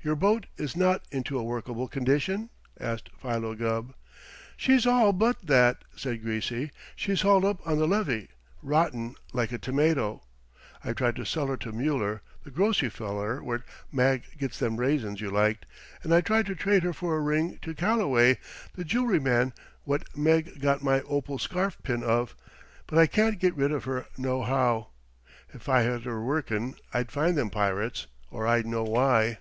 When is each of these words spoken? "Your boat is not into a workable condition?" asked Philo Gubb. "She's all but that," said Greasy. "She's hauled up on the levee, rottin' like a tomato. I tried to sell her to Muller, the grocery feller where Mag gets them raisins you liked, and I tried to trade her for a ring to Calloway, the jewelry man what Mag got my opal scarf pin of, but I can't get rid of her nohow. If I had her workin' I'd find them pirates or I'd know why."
"Your 0.00 0.14
boat 0.16 0.46
is 0.56 0.74
not 0.74 1.02
into 1.10 1.38
a 1.38 1.42
workable 1.42 1.86
condition?" 1.86 2.48
asked 2.80 3.10
Philo 3.20 3.54
Gubb. 3.54 3.94
"She's 4.56 4.86
all 4.86 5.12
but 5.12 5.44
that," 5.46 5.82
said 5.96 6.22
Greasy. 6.22 6.70
"She's 6.96 7.20
hauled 7.22 7.44
up 7.44 7.60
on 7.66 7.76
the 7.78 7.86
levee, 7.86 8.28
rottin' 8.62 9.16
like 9.34 9.52
a 9.52 9.58
tomato. 9.58 10.22
I 10.82 10.94
tried 10.94 11.16
to 11.16 11.26
sell 11.26 11.48
her 11.48 11.58
to 11.58 11.72
Muller, 11.72 12.22
the 12.42 12.50
grocery 12.50 12.88
feller 12.88 13.42
where 13.42 13.64
Mag 13.92 14.22
gets 14.38 14.58
them 14.58 14.78
raisins 14.78 15.20
you 15.20 15.30
liked, 15.30 15.66
and 16.02 16.14
I 16.14 16.22
tried 16.22 16.46
to 16.46 16.54
trade 16.54 16.84
her 16.84 16.94
for 16.94 17.16
a 17.16 17.20
ring 17.20 17.58
to 17.62 17.74
Calloway, 17.74 18.38
the 18.76 18.84
jewelry 18.84 19.20
man 19.20 19.52
what 19.84 20.06
Mag 20.16 20.58
got 20.60 20.82
my 20.82 21.02
opal 21.02 21.38
scarf 21.38 21.76
pin 21.82 22.02
of, 22.02 22.34
but 22.86 22.98
I 22.98 23.06
can't 23.06 23.38
get 23.40 23.56
rid 23.56 23.72
of 23.72 23.84
her 23.84 24.06
nohow. 24.16 24.88
If 25.52 25.68
I 25.68 25.82
had 25.82 26.04
her 26.04 26.22
workin' 26.24 26.76
I'd 26.94 27.12
find 27.12 27.36
them 27.36 27.50
pirates 27.50 28.06
or 28.30 28.46
I'd 28.46 28.64
know 28.64 28.84
why." 28.84 29.38